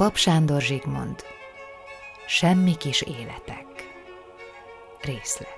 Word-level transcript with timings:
Pap 0.00 0.16
Sándor 0.16 0.60
Zsigmond. 0.60 1.24
Semmi 2.26 2.76
kis 2.76 3.02
életek. 3.02 3.66
Részlet. 5.00 5.48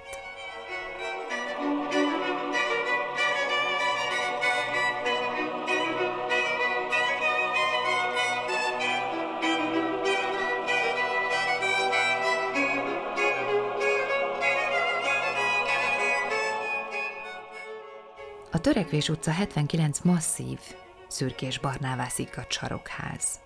A 18.51 18.61
Törekvés 18.61 19.09
utca 19.09 19.31
79 19.31 20.01
masszív, 20.01 20.59
szürkés 21.09 21.59
barnává 21.59 22.09
szikkadt 22.09 22.53
sarokház. 22.53 23.41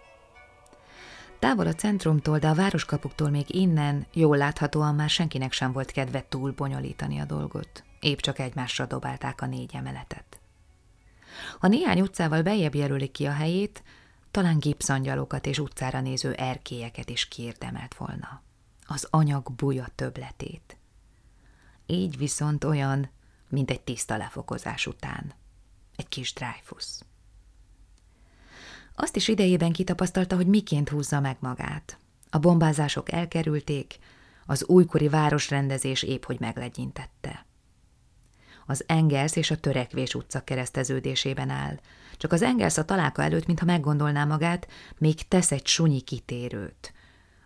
Távol 1.38 1.66
a 1.66 1.74
centrumtól, 1.74 2.38
de 2.38 2.48
a 2.48 2.54
városkapuktól 2.54 3.30
még 3.30 3.54
innen, 3.54 4.06
jól 4.12 4.36
láthatóan 4.36 4.94
már 4.94 5.10
senkinek 5.10 5.52
sem 5.52 5.72
volt 5.72 5.90
kedve 5.90 6.24
túl 6.28 6.52
bonyolítani 6.52 7.18
a 7.18 7.24
dolgot. 7.24 7.84
Épp 8.00 8.18
csak 8.18 8.38
egymásra 8.38 8.86
dobálták 8.86 9.40
a 9.40 9.46
négy 9.46 9.70
emeletet. 9.74 10.40
Ha 11.58 11.68
néhány 11.68 12.00
utcával 12.00 12.42
bejebb 12.42 12.74
jelölik 12.74 13.10
ki 13.10 13.26
a 13.26 13.32
helyét, 13.32 13.82
talán 14.30 14.58
gipszangyalokat 14.58 15.46
és 15.46 15.58
utcára 15.58 16.00
néző 16.00 16.32
erkélyeket 16.32 17.10
is 17.10 17.28
kiérdemelt 17.28 17.94
volna. 17.94 18.42
Az 18.86 19.06
anyag 19.10 19.52
buja 19.52 19.86
töbletét. 19.94 20.76
Így 21.86 22.16
viszont 22.16 22.64
olyan, 22.64 23.10
mint 23.48 23.70
egy 23.70 23.80
tiszta 23.80 24.16
lefokozás 24.16 24.86
után. 24.86 25.34
Egy 25.96 26.08
kis 26.08 26.32
drájfusz. 26.32 27.04
Azt 28.98 29.16
is 29.16 29.28
idejében 29.28 29.72
kitapasztalta, 29.72 30.36
hogy 30.36 30.46
miként 30.46 30.88
húzza 30.88 31.20
meg 31.20 31.36
magát. 31.40 31.98
A 32.30 32.38
bombázások 32.38 33.12
elkerülték, 33.12 33.98
az 34.46 34.64
újkori 34.64 35.08
városrendezés 35.08 36.02
épp 36.02 36.24
hogy 36.24 36.40
meglegyintette. 36.40 37.46
Az 38.66 38.84
Engels 38.86 39.36
és 39.36 39.50
a 39.50 39.56
Törekvés 39.56 40.14
utca 40.14 40.44
kereszteződésében 40.44 41.50
áll. 41.50 41.78
Csak 42.16 42.32
az 42.32 42.42
Engels 42.42 42.78
a 42.78 42.84
találka 42.84 43.22
előtt, 43.22 43.46
mintha 43.46 43.66
meggondolná 43.66 44.24
magát, 44.24 44.68
még 44.98 45.28
tesz 45.28 45.52
egy 45.52 45.66
sunyi 45.66 46.00
kitérőt. 46.00 46.92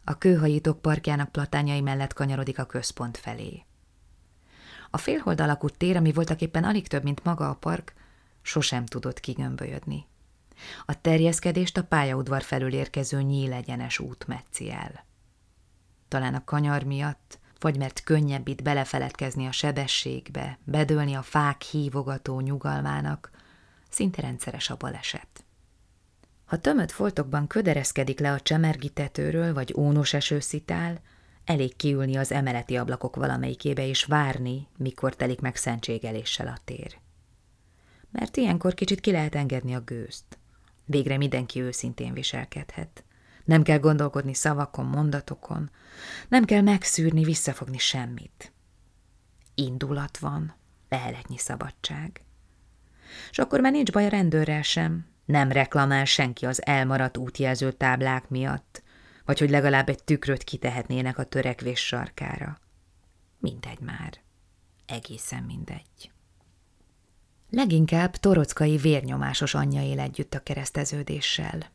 A 0.04 0.18
kőhajítók 0.18 0.82
parkjának 0.82 1.32
platányai 1.32 1.80
mellett 1.80 2.12
kanyarodik 2.12 2.58
a 2.58 2.64
központ 2.64 3.16
felé. 3.16 3.64
A 4.90 4.98
félhold 4.98 5.40
alakú 5.40 5.68
tér, 5.68 5.96
ami 5.96 6.12
voltak 6.12 6.40
éppen 6.40 6.64
alig 6.64 6.88
több, 6.88 7.02
mint 7.02 7.24
maga 7.24 7.48
a 7.48 7.54
park, 7.54 7.94
sosem 8.42 8.86
tudott 8.86 9.20
kigömbölyödni. 9.20 10.08
A 10.86 11.00
terjeszkedést 11.00 11.76
a 11.76 11.84
pályaudvar 11.84 12.42
felül 12.42 12.72
érkező 12.72 13.22
nyílegyenes 13.22 13.98
út 13.98 14.26
metszi 14.26 14.70
el. 14.70 15.04
Talán 16.08 16.34
a 16.34 16.44
kanyar 16.44 16.82
miatt, 16.82 17.38
vagy 17.58 17.76
mert 17.76 18.02
könnyebb 18.02 18.48
itt 18.48 18.62
belefeledkezni 18.62 19.46
a 19.46 19.52
sebességbe, 19.52 20.58
bedőlni 20.64 21.14
a 21.14 21.22
fák 21.22 21.62
hívogató 21.62 22.40
nyugalmának, 22.40 23.30
szinte 23.90 24.22
rendszeres 24.22 24.70
a 24.70 24.76
baleset. 24.76 25.44
Ha 26.44 26.58
tömött 26.58 26.90
foltokban 26.90 27.46
ködereszkedik 27.46 28.18
le 28.18 28.32
a 28.32 28.40
csemergitetőről, 28.40 29.54
vagy 29.54 29.74
ónos 29.76 30.12
eső 30.12 30.40
szitál, 30.40 31.00
elég 31.44 31.76
kiülni 31.76 32.16
az 32.16 32.32
emeleti 32.32 32.76
ablakok 32.76 33.16
valamelyikébe 33.16 33.86
és 33.86 34.04
várni, 34.04 34.68
mikor 34.76 35.16
telik 35.16 35.40
meg 35.40 35.56
szentségeléssel 35.56 36.46
a 36.46 36.58
tér. 36.64 36.98
Mert 38.10 38.36
ilyenkor 38.36 38.74
kicsit 38.74 39.00
ki 39.00 39.10
lehet 39.10 39.34
engedni 39.34 39.74
a 39.74 39.80
gőzt. 39.80 40.38
Végre 40.90 41.16
mindenki 41.16 41.60
őszintén 41.60 42.12
viselkedhet. 42.12 43.04
Nem 43.44 43.62
kell 43.62 43.78
gondolkodni 43.78 44.34
szavakon, 44.34 44.86
mondatokon, 44.86 45.70
nem 46.28 46.44
kell 46.44 46.60
megszűrni, 46.60 47.24
visszafogni 47.24 47.78
semmit. 47.78 48.52
Indulat 49.54 50.18
van, 50.18 50.54
leheletnyi 50.88 51.38
szabadság. 51.38 52.24
És 53.30 53.38
akkor 53.38 53.60
már 53.60 53.72
nincs 53.72 53.92
baj 53.92 54.04
a 54.04 54.08
rendőrrel 54.08 54.62
sem, 54.62 55.06
nem 55.24 55.52
reklamál 55.52 56.04
senki 56.04 56.46
az 56.46 56.66
elmaradt 56.66 57.16
útjelző 57.16 57.72
táblák 57.72 58.28
miatt, 58.28 58.82
vagy 59.24 59.38
hogy 59.38 59.50
legalább 59.50 59.88
egy 59.88 60.04
tükröt 60.04 60.44
kitehetnének 60.44 61.18
a 61.18 61.24
törekvés 61.24 61.86
sarkára. 61.86 62.58
Mindegy 63.38 63.80
már. 63.80 64.20
Egészen 64.86 65.42
mindegy. 65.42 66.12
Leginkább 67.50 68.16
torockai 68.16 68.76
vérnyomásos 68.76 69.54
anyja 69.54 69.82
él 69.82 70.00
együtt 70.00 70.34
a 70.34 70.42
kereszteződéssel. 70.42 71.70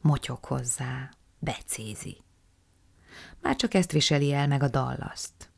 Motyog 0.00 0.44
hozzá, 0.44 1.10
becézi. 1.38 2.16
Már 3.40 3.56
csak 3.56 3.74
ezt 3.74 3.92
viseli 3.92 4.32
el 4.32 4.46
meg 4.46 4.62
a 4.62 4.68
dallaszt. 4.68 5.50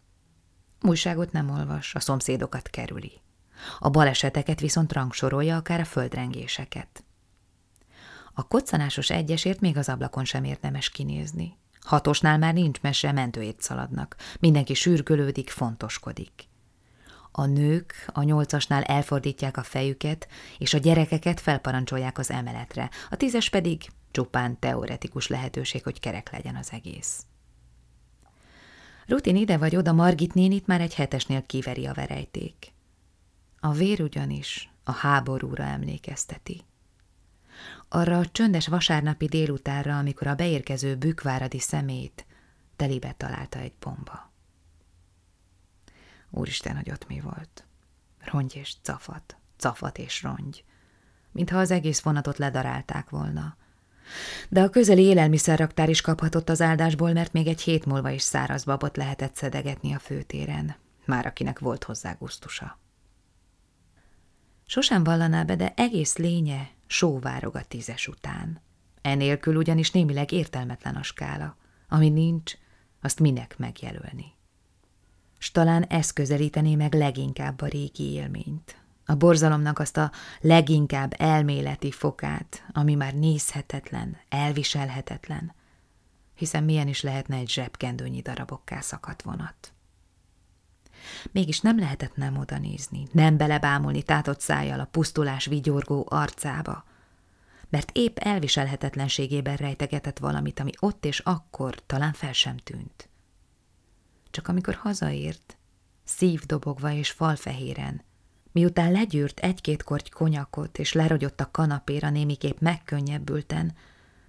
Újságot 0.81 1.33
nem 1.33 1.51
olvas, 1.51 1.95
a 1.95 2.01
szomszédokat 2.01 2.69
kerüli. 2.69 3.13
A 3.79 3.91
baleseteket 3.91 4.61
viszont 4.61 4.93
rangsorolja, 4.93 5.57
akár 5.57 5.81
a 5.81 5.85
földrengéseket. 5.85 7.05
A 8.33 8.49
koccanásos 8.49 9.11
egyesért 9.11 9.61
még 9.61 9.77
az 9.77 9.89
ablakon 9.89 10.25
sem 10.25 10.45
érdemes 10.45 10.91
kinézni. 10.91 11.57
Hatosnál 11.81 12.39
már 12.39 12.55
nincs 12.55 12.81
mese, 12.81 13.13
mentőét 13.13 13.61
szaladnak. 13.61 14.17
Mindenki 14.41 14.75
sürgölődik, 14.75 15.51
fontoskodik. 15.51 16.49
A 17.37 17.47
nők 17.47 18.11
a 18.13 18.23
nyolcasnál 18.23 18.83
elfordítják 18.83 19.57
a 19.57 19.63
fejüket, 19.63 20.29
és 20.59 20.75
a 20.75 20.79
gyerekeket 20.79 21.41
felparancsolják 21.41 22.19
az 22.19 22.31
emeletre, 22.31 22.91
a 23.11 23.17
tízes 23.17 23.49
pedig 23.49 23.91
csupán 24.11 24.59
teoretikus 24.59 25.27
lehetőség, 25.27 25.83
hogy 25.83 26.01
kerek 26.01 26.31
legyen 26.31 26.57
az 26.57 26.69
egész. 26.73 27.27
Rutin 29.07 29.37
ide 29.37 29.57
vagy 29.57 29.77
oda 29.77 29.93
Margit 29.93 30.35
nénit 30.35 30.67
már 30.67 30.81
egy 30.81 30.95
hetesnél 30.95 31.47
kiveri 31.47 31.87
a 31.87 31.93
verejték. 31.93 32.73
A 33.61 33.73
vér 33.73 34.01
ugyanis 34.01 34.71
a 34.85 34.93
háborúra 34.93 35.65
emlékezteti. 35.65 36.65
Arra 37.89 38.19
a 38.19 38.27
csöndes 38.27 38.69
vasárnapi 38.69 39.27
délutánra, 39.27 39.99
amikor 39.99 40.27
a 40.27 40.35
beérkező 40.35 40.97
bükváradi 40.97 41.59
szemét 41.59 42.27
telibe 42.77 43.13
találta 43.13 43.59
egy 43.59 43.75
bomba. 43.81 44.33
Úristen, 46.35 46.77
hogy 46.77 46.91
ott 46.91 47.07
mi 47.07 47.21
volt. 47.21 47.67
Rongy 48.19 48.57
és 48.57 48.75
cafat, 48.83 49.37
cafat 49.57 49.99
és 49.99 50.23
rongy. 50.23 50.65
Mintha 51.33 51.59
az 51.59 51.71
egész 51.71 52.01
vonatot 52.01 52.39
ledarálták 52.39 53.11
volna. 53.11 53.57
De 54.49 54.63
a 54.63 54.71
közeli 54.71 55.03
élelmiszerraktár 55.03 55.89
is 55.89 56.01
kaphatott 56.01 56.49
az 56.49 56.61
áldásból, 56.61 57.13
mert 57.13 57.33
még 57.33 57.47
egy 57.47 57.61
hét 57.61 57.87
múlva 57.87 58.11
is 58.11 58.23
száraz 58.23 58.65
babot 58.65 58.97
lehetett 58.97 59.35
szedegetni 59.35 59.95
a 59.95 59.99
főtéren, 59.99 60.77
már 61.05 61.27
akinek 61.27 61.59
volt 61.59 61.85
hozzá 61.85 62.13
gusztusa. 62.13 62.79
Sosem 64.67 65.05
vallaná 65.05 65.43
be, 65.43 65.57
de 65.57 65.73
egész 65.77 66.17
lénye 66.17 66.71
sóvárog 66.87 67.57
a 67.57 67.65
tízes 67.65 68.09
után. 68.09 68.61
Enélkül 69.03 69.57
ugyanis 69.57 69.91
némileg 69.91 70.33
értelmetlen 70.33 70.97
a 70.97 71.03
skála. 71.03 71.57
Ami 71.89 72.09
nincs, 72.09 72.53
azt 73.01 73.21
minek 73.21 73.59
megjelölni 73.59 74.35
s 75.45 75.51
talán 75.51 75.83
ez 75.83 76.11
közelítené 76.11 76.75
meg 76.75 76.95
leginkább 76.95 77.61
a 77.61 77.67
régi 77.67 78.13
élményt. 78.13 78.77
A 79.07 79.15
borzalomnak 79.15 79.79
azt 79.79 79.97
a 79.97 80.11
leginkább 80.41 81.15
elméleti 81.19 81.91
fokát, 81.91 82.65
ami 82.73 82.95
már 82.95 83.15
nézhetetlen, 83.15 84.17
elviselhetetlen, 84.29 85.55
hiszen 86.35 86.65
milyen 86.65 86.89
is 86.89 87.01
lehetne 87.01 87.37
egy 87.37 87.49
zsebkendőnyi 87.49 88.21
darabokká 88.21 88.81
szakadt 88.81 89.23
vonat. 89.23 89.73
Mégis 91.33 91.61
nem 91.61 91.79
lehetett 91.79 92.17
nem 92.17 92.37
oda 92.37 92.59
nézni, 92.59 93.07
nem 93.13 93.37
belebámulni 93.37 94.03
tátott 94.03 94.41
szájjal 94.41 94.81
a 94.81 94.89
pusztulás 94.91 95.47
vigyorgó 95.47 96.07
arcába, 96.09 96.85
mert 97.69 97.91
épp 97.93 98.19
elviselhetetlenségében 98.19 99.57
rejtegetett 99.57 100.19
valamit, 100.19 100.61
ami 100.61 100.71
ott 100.81 101.05
és 101.05 101.19
akkor 101.19 101.75
talán 101.87 102.13
fel 102.13 102.33
sem 102.33 102.57
tűnt 102.57 103.09
csak 104.35 104.49
amikor 104.49 104.75
hazaért, 104.75 105.57
szívdobogva 106.05 106.93
és 106.93 107.11
falfehéren, 107.11 108.03
miután 108.53 108.93
legyűrt 108.93 109.41
egy-két 109.41 109.83
korty 109.83 110.09
konyakot 110.09 110.79
és 110.79 110.93
lerogyott 110.93 111.41
a 111.41 111.51
kanapéra 111.51 112.11
némiképp 112.11 112.61
megkönnyebbülten, 112.61 113.75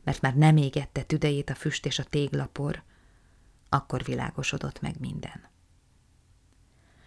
mert 0.04 0.22
már 0.22 0.36
nem 0.36 0.58
égette 0.58 1.04
tüdejét 1.04 1.50
a 1.50 1.56
füst 1.56 1.86
és 1.86 2.00
a 2.00 2.04
téglapor, 2.04 2.84
akkor 3.70 4.04
világosodott 4.04 4.82
meg 4.82 4.96
minden. 5.00 5.50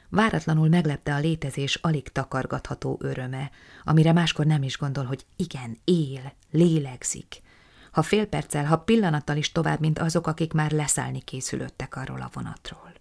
Váratlanul 0.08 0.68
meglepte 0.68 1.14
a 1.14 1.18
létezés 1.18 1.74
alig 1.74 2.08
takargatható 2.08 2.98
öröme, 3.00 3.50
amire 3.84 4.12
máskor 4.12 4.46
nem 4.46 4.62
is 4.62 4.78
gondol, 4.78 5.04
hogy 5.04 5.26
igen, 5.36 5.78
él, 5.84 6.32
lélegzik, 6.50 7.42
ha 7.90 8.02
fél 8.02 8.26
perccel, 8.26 8.64
ha 8.66 8.78
pillanattal 8.78 9.36
is 9.36 9.52
tovább, 9.52 9.80
mint 9.80 9.98
azok, 9.98 10.26
akik 10.26 10.52
már 10.52 10.70
leszállni 10.70 11.20
készülöttek 11.20 11.96
arról 11.96 12.20
a 12.20 12.30
vonatról. 12.32 12.92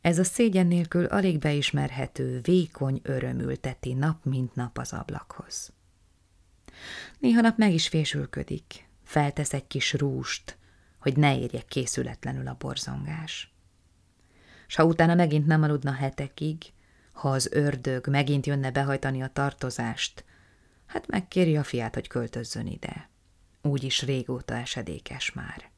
Ez 0.00 0.18
a 0.18 0.24
szégyen 0.24 0.66
nélkül 0.66 1.04
alig 1.04 1.38
beismerhető, 1.38 2.40
vékony 2.40 3.00
öröm 3.02 3.38
ülteti 3.38 3.92
nap 3.92 4.24
mint 4.24 4.54
nap 4.54 4.78
az 4.78 4.92
ablakhoz. 4.92 5.72
Néha 7.18 7.40
nap 7.40 7.56
meg 7.56 7.72
is 7.72 7.88
fésülködik, 7.88 8.88
feltesz 9.04 9.52
egy 9.52 9.66
kis 9.66 9.92
rúst, 9.92 10.58
hogy 10.98 11.16
ne 11.16 11.38
érjek 11.38 11.64
készületlenül 11.64 12.46
a 12.48 12.56
borzongás. 12.58 13.54
S 14.66 14.74
ha 14.74 14.84
utána 14.84 15.14
megint 15.14 15.46
nem 15.46 15.62
aludna 15.62 15.92
hetekig, 15.92 16.62
ha 17.12 17.30
az 17.30 17.48
ördög 17.52 18.08
megint 18.08 18.46
jönne 18.46 18.70
behajtani 18.70 19.22
a 19.22 19.28
tartozást, 19.28 20.24
hát 20.86 21.06
megkéri 21.06 21.56
a 21.56 21.62
fiát, 21.62 21.94
hogy 21.94 22.08
költözzön 22.08 22.66
ide. 22.66 23.10
Úgyis 23.62 24.02
régóta 24.02 24.54
esedékes 24.54 25.32
már. 25.32 25.70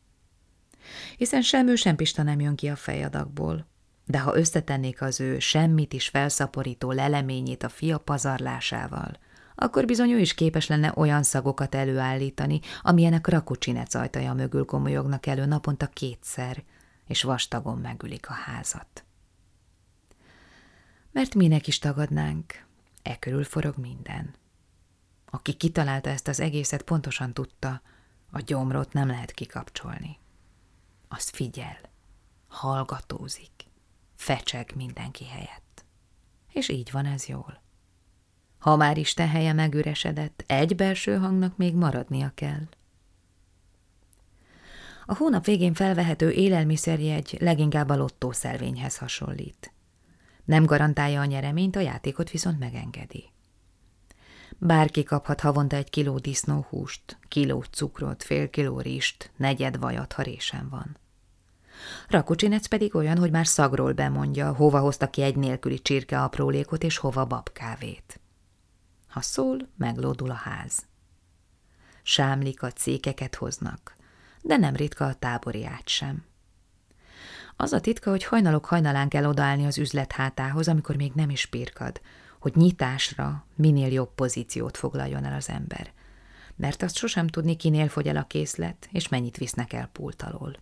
Hiszen 1.17 1.43
sem 1.43 1.69
ő, 1.69 1.75
sem 1.75 1.97
Pista 1.97 2.23
nem 2.23 2.41
jön 2.41 2.57
ki 2.57 2.69
a 2.69 2.77
fejadakból, 2.77 3.67
de 4.07 4.21
ha 4.21 4.37
összetennék 4.37 5.03
az 5.03 5.21
ő 5.21 5.39
semmit 5.39 5.93
is 5.93 6.09
felszaporító 6.09 6.93
leleményét 6.93 7.63
a 7.63 7.69
fia 7.69 7.99
pazarlásával, 7.99 9.19
akkor 9.55 9.85
bizony 9.85 10.11
ő 10.11 10.19
is 10.19 10.35
képes 10.35 10.67
lenne 10.67 10.93
olyan 10.97 11.23
szagokat 11.23 11.75
előállítani, 11.75 12.61
amilyenek 12.83 13.29
rakucsinec 13.29 13.95
ajtaja 13.95 14.33
mögül 14.33 14.65
gomolyognak 14.65 15.27
elő 15.27 15.45
naponta 15.45 15.87
kétszer, 15.87 16.63
és 17.07 17.23
vastagon 17.23 17.79
megülik 17.79 18.29
a 18.29 18.33
házat. 18.33 19.05
Mert 21.13 21.35
minek 21.35 21.67
is 21.67 21.79
tagadnánk, 21.79 22.65
e 23.03 23.19
körül 23.19 23.45
forog 23.45 23.77
minden. 23.77 24.35
Aki 25.35 25.53
kitalálta 25.53 26.11
ezt 26.11 26.29
az 26.29 26.41
egészet, 26.41 26.83
pontosan 26.83 27.33
tudta, 27.33 27.83
a 28.31 28.41
gyomrot 28.41 28.93
nem 28.93 29.09
lehet 29.09 29.31
kikapcsolni. 29.31 30.19
Az 31.09 31.29
figyel, 31.29 31.79
hallgatózik, 32.49 33.53
fecseg 34.15 34.73
mindenki 34.77 35.27
helyett. 35.27 35.85
És 36.53 36.69
így 36.69 36.91
van 36.91 37.07
ez 37.07 37.27
jól. 37.27 37.63
Ha 38.59 38.77
már 38.77 38.97
Isten 38.97 39.29
helye 39.29 39.53
megüresedett, 39.53 40.45
egy 40.47 40.77
belső 40.77 41.17
hangnak 41.17 41.57
még 41.57 41.75
maradnia 41.75 42.33
kell. 42.35 42.69
A 45.07 45.15
hónap 45.15 45.45
végén 45.45 45.75
felvehető 45.75 46.31
élelmiszerjegy 46.31 47.37
leginkább 47.41 47.89
a 47.89 47.97
lottószelvényhez 47.97 48.99
hasonlít. 48.99 49.73
Nem 50.45 50.65
garantálja 50.65 51.21
a 51.21 51.25
nyereményt, 51.25 51.77
a 51.77 51.81
játékot 51.81 52.31
viszont 52.31 52.59
megengedi. 52.59 53.33
Bárki 54.59 55.03
kaphat 55.03 55.41
havonta 55.41 55.77
egy 55.77 55.91
kiló 55.91 56.19
disznóhúst, 56.19 57.19
kiló 57.29 57.63
cukrot, 57.71 58.23
fél 58.23 58.51
kiló 58.51 58.81
rist, 58.81 59.31
negyed 59.37 59.79
vajat, 59.79 60.13
ha 60.13 60.23
résen 60.23 60.69
van. 60.69 60.97
Rakucsinec 62.09 62.67
pedig 62.67 62.95
olyan, 62.95 63.19
hogy 63.19 63.31
már 63.31 63.47
szagról 63.47 63.93
bemondja, 63.93 64.53
hova 64.53 64.79
hozta 64.79 65.11
ki 65.11 65.23
egy 65.23 65.37
nélküli 65.37 65.83
csirke 65.83 66.23
aprólékot, 66.23 66.83
és 66.83 66.97
hova 66.97 67.25
babkávét. 67.25 68.21
Ha 69.09 69.21
szól, 69.21 69.69
meglódul 69.77 70.31
a 70.31 70.35
ház. 70.35 70.87
a 72.61 72.67
cékeket 72.67 73.35
hoznak, 73.35 73.97
de 74.43 74.57
nem 74.57 74.77
ritka 74.77 75.07
a 75.07 75.15
tábori 75.15 75.65
ágy 75.65 75.89
sem. 75.89 76.25
Az 77.57 77.73
a 77.73 77.81
titka, 77.81 78.11
hogy 78.11 78.25
hajnalok 78.25 78.65
hajnalán 78.65 79.09
kell 79.09 79.27
odaállni 79.27 79.67
az 79.67 79.79
üzlet 79.79 80.13
hátához, 80.13 80.69
amikor 80.69 80.97
még 80.97 81.13
nem 81.15 81.31
is 81.31 81.47
pirkad, 81.47 82.01
hogy 82.45 82.57
nyitásra 82.57 83.47
minél 83.55 83.93
jobb 83.93 84.15
pozíciót 84.15 84.77
foglaljon 84.77 85.25
el 85.25 85.35
az 85.35 85.49
ember. 85.49 85.93
Mert 86.57 86.83
azt 86.83 86.97
sosem 86.97 87.27
tudni, 87.27 87.57
kinél 87.57 87.89
fogy 87.89 88.09
el 88.09 88.17
a 88.17 88.27
készlet, 88.27 88.89
és 88.93 89.09
mennyit 89.09 89.37
visznek 89.37 89.73
el 89.73 89.87
pult 89.87 90.23
alól. 90.23 90.57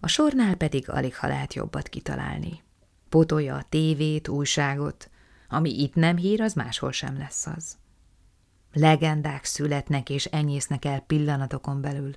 A 0.00 0.08
sornál 0.08 0.54
pedig 0.54 0.90
alig 0.90 1.16
ha 1.16 1.26
lehet 1.26 1.54
jobbat 1.54 1.88
kitalálni. 1.88 2.62
Pótolja 3.08 3.56
a 3.56 3.66
tévét, 3.68 4.28
újságot, 4.28 5.10
ami 5.48 5.82
itt 5.82 5.94
nem 5.94 6.16
hír, 6.16 6.40
az 6.40 6.54
máshol 6.54 6.92
sem 6.92 7.18
lesz 7.18 7.46
az. 7.46 7.78
Legendák 8.72 9.44
születnek 9.44 10.10
és 10.10 10.24
enyésznek 10.24 10.84
el 10.84 11.00
pillanatokon 11.00 11.80
belül. 11.80 12.14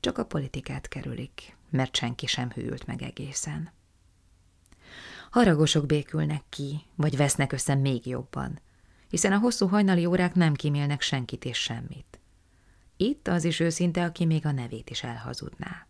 Csak 0.00 0.18
a 0.18 0.24
politikát 0.24 0.88
kerülik, 0.88 1.56
mert 1.70 1.96
senki 1.96 2.26
sem 2.26 2.50
hűlt 2.50 2.86
meg 2.86 3.02
egészen. 3.02 3.74
Haragosok 5.36 5.86
békülnek 5.86 6.42
ki, 6.48 6.80
vagy 6.94 7.16
vesznek 7.16 7.52
össze 7.52 7.74
még 7.74 8.06
jobban, 8.06 8.60
hiszen 9.08 9.32
a 9.32 9.38
hosszú 9.38 9.66
hajnali 9.66 10.06
órák 10.06 10.34
nem 10.34 10.54
kimélnek 10.54 11.00
senkit 11.00 11.44
és 11.44 11.58
semmit. 11.58 12.18
Itt 12.96 13.28
az 13.28 13.44
is 13.44 13.60
őszinte, 13.60 14.04
aki 14.04 14.24
még 14.24 14.46
a 14.46 14.50
nevét 14.50 14.90
is 14.90 15.02
elhazudná. 15.02 15.86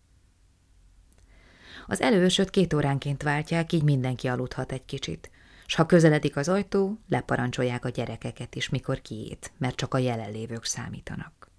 Az 1.87 2.01
előösöt 2.01 2.51
két 2.51 2.75
óránként 2.75 3.23
váltják, 3.23 3.73
így 3.73 3.83
mindenki 3.83 4.29
aludhat 4.29 4.73
egy 4.73 4.85
kicsit, 4.85 5.31
s 5.67 5.75
ha 5.75 5.87
közeledik 5.87 6.37
az 6.37 6.49
ajtó, 6.49 6.99
leparancsolják 7.09 7.85
a 7.85 7.89
gyerekeket 7.89 8.55
is, 8.55 8.69
mikor 8.69 9.03
kiét, 9.03 9.53
mert 9.59 9.77
csak 9.77 9.95
a 9.95 9.99
jelenlévők 9.99 10.65
számítanak. 10.65 11.51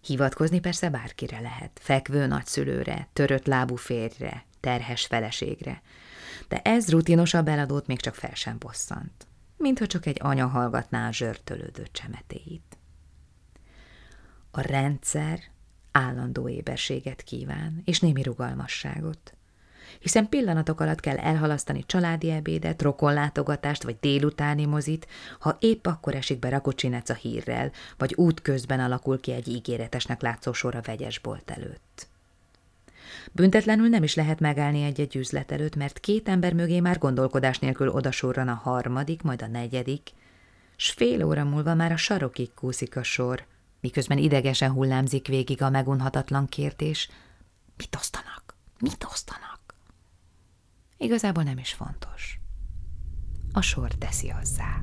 Hivatkozni 0.00 0.60
persze 0.60 0.88
bárkire 0.88 1.40
lehet, 1.40 1.80
fekvő 1.82 2.26
nagyszülőre, 2.26 3.08
törött 3.12 3.46
lábú 3.46 3.76
férjre, 3.76 4.44
terhes 4.60 5.06
feleségre, 5.06 5.82
de 6.48 6.60
ez 6.60 6.90
rutinosabb 6.90 7.48
eladót 7.48 7.86
még 7.86 8.00
csak 8.00 8.14
fel 8.14 8.34
sem 8.34 8.58
bosszant, 8.58 9.26
mintha 9.56 9.86
csak 9.86 10.06
egy 10.06 10.18
anya 10.20 10.46
hallgatná 10.46 11.08
a 11.08 11.12
zsörtölődő 11.12 11.86
csemetéit. 11.92 12.78
A 14.50 14.60
rendszer 14.60 15.40
állandó 15.92 16.48
éberséget 16.48 17.22
kíván, 17.22 17.82
és 17.84 18.00
némi 18.00 18.22
rugalmasságot 18.22 19.34
hiszen 20.00 20.28
pillanatok 20.28 20.80
alatt 20.80 21.00
kell 21.00 21.16
elhalasztani 21.16 21.84
családi 21.86 22.30
ebédet, 22.30 22.82
rokonlátogatást 22.82 23.82
vagy 23.82 23.96
délutáni 24.00 24.64
mozit, 24.64 25.06
ha 25.38 25.56
épp 25.60 25.86
akkor 25.86 26.14
esik 26.14 26.38
be 26.38 26.48
Rakocsinec 26.48 27.08
a 27.08 27.14
hírrel, 27.14 27.72
vagy 27.98 28.14
útközben 28.16 28.80
alakul 28.80 29.20
ki 29.20 29.32
egy 29.32 29.48
ígéretesnek 29.48 30.22
látszó 30.22 30.52
sor 30.52 30.74
a 30.74 30.80
vegyesbolt 30.80 31.50
előtt. 31.50 32.08
Büntetlenül 33.32 33.88
nem 33.88 34.02
is 34.02 34.14
lehet 34.14 34.40
megállni 34.40 34.82
egy-egy 34.82 35.16
üzlet 35.16 35.52
előtt, 35.52 35.76
mert 35.76 36.00
két 36.00 36.28
ember 36.28 36.52
mögé 36.52 36.80
már 36.80 36.98
gondolkodás 36.98 37.58
nélkül 37.58 37.88
odasorran 37.88 38.48
a 38.48 38.54
harmadik, 38.54 39.22
majd 39.22 39.42
a 39.42 39.46
negyedik, 39.46 40.10
s 40.76 40.90
fél 40.90 41.24
óra 41.24 41.44
múlva 41.44 41.74
már 41.74 41.92
a 41.92 41.96
sarokig 41.96 42.54
kúszik 42.54 42.96
a 42.96 43.02
sor, 43.02 43.46
miközben 43.80 44.18
idegesen 44.18 44.70
hullámzik 44.70 45.26
végig 45.26 45.62
a 45.62 45.70
megunhatatlan 45.70 46.46
kérdés, 46.46 47.08
mit 47.76 47.96
osztanak, 47.96 48.56
mit 48.78 49.06
osztanak? 49.10 49.60
Igazából 50.96 51.42
nem 51.42 51.58
is 51.58 51.72
fontos. 51.72 52.38
A 53.52 53.60
sor 53.60 53.92
teszi 53.92 54.28
hozzá. 54.28 54.82